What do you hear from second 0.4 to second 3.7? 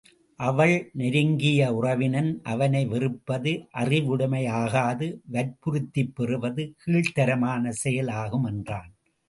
அவன் நெருங்கிய உறவினன் அவனை வெறுப்பது